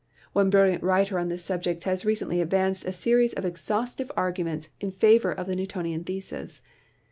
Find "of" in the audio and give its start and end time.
3.33-3.45, 5.31-5.45